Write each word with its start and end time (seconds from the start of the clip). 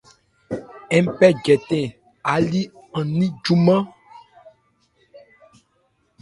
Ń 1.01 1.05
pɛ 1.17 1.27
jɛtɛn 1.43 1.85
áli 2.33 2.61
an 2.97 3.07
ní 3.17 3.27
júmán. 3.43 3.83